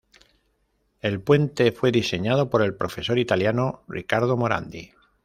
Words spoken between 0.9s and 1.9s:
El puente